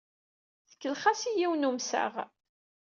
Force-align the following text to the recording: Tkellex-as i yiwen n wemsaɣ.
Tkellex-as 0.69 1.21
i 1.29 1.31
yiwen 1.33 1.61
n 1.65 1.67
wemsaɣ. 1.69 2.13